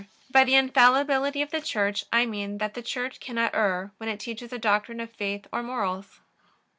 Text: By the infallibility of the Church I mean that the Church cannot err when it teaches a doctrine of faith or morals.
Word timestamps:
By 0.31 0.45
the 0.45 0.55
infallibility 0.55 1.43
of 1.43 1.51
the 1.51 1.61
Church 1.61 2.05
I 2.11 2.25
mean 2.25 2.57
that 2.57 2.73
the 2.73 2.81
Church 2.81 3.19
cannot 3.19 3.53
err 3.53 3.91
when 3.97 4.09
it 4.09 4.19
teaches 4.19 4.51
a 4.51 4.57
doctrine 4.57 4.99
of 4.99 5.11
faith 5.13 5.45
or 5.53 5.61
morals. 5.61 6.21